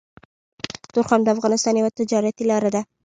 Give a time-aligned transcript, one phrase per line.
[0.93, 2.81] تورخم د افغانستان يوه تجارتي لاره ده